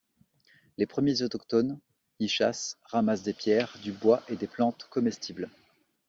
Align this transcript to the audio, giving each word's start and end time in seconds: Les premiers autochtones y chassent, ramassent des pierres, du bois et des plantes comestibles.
Les 0.79 0.87
premiers 0.87 1.21
autochtones 1.21 1.77
y 2.19 2.27
chassent, 2.27 2.79
ramassent 2.85 3.21
des 3.21 3.33
pierres, 3.35 3.77
du 3.83 3.91
bois 3.91 4.23
et 4.29 4.35
des 4.35 4.47
plantes 4.47 4.87
comestibles. 4.89 5.47